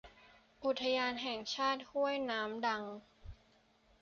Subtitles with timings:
[0.65, 2.83] อุทยานแห่งชาติห้วยน้ำดัง